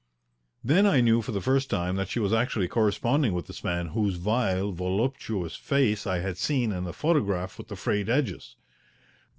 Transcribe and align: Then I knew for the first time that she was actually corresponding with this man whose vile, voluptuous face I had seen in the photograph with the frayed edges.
Then 0.63 0.87
I 0.87 0.99
knew 0.99 1.21
for 1.21 1.31
the 1.31 1.39
first 1.41 1.69
time 1.69 1.95
that 1.97 2.07
she 2.09 2.17
was 2.19 2.33
actually 2.33 2.67
corresponding 2.67 3.33
with 3.33 3.45
this 3.45 3.63
man 3.63 3.89
whose 3.89 4.15
vile, 4.15 4.71
voluptuous 4.71 5.55
face 5.55 6.07
I 6.07 6.21
had 6.21 6.37
seen 6.39 6.71
in 6.71 6.85
the 6.85 6.91
photograph 6.91 7.59
with 7.59 7.67
the 7.67 7.75
frayed 7.75 8.09
edges. 8.09 8.55